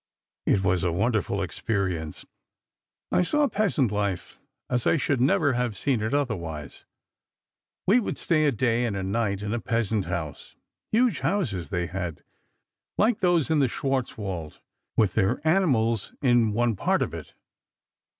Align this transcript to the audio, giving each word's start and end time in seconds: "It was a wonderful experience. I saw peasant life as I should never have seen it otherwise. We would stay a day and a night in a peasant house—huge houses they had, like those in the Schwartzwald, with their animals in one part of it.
"It 0.47 0.63
was 0.63 0.81
a 0.83 0.91
wonderful 0.91 1.43
experience. 1.43 2.25
I 3.11 3.21
saw 3.21 3.47
peasant 3.47 3.91
life 3.91 4.39
as 4.67 4.87
I 4.87 4.97
should 4.97 5.21
never 5.21 5.53
have 5.53 5.77
seen 5.77 6.01
it 6.01 6.11
otherwise. 6.11 6.85
We 7.85 7.99
would 7.99 8.17
stay 8.17 8.45
a 8.47 8.51
day 8.51 8.85
and 8.85 8.97
a 8.97 9.03
night 9.03 9.43
in 9.43 9.53
a 9.53 9.59
peasant 9.59 10.05
house—huge 10.05 11.19
houses 11.19 11.69
they 11.69 11.85
had, 11.85 12.23
like 12.97 13.19
those 13.19 13.51
in 13.51 13.59
the 13.59 13.67
Schwartzwald, 13.69 14.59
with 14.97 15.13
their 15.13 15.39
animals 15.47 16.15
in 16.19 16.51
one 16.51 16.75
part 16.75 17.03
of 17.03 17.13
it. 17.13 17.35